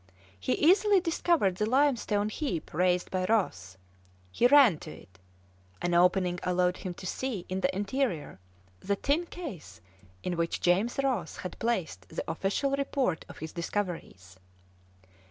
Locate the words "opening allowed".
5.93-6.77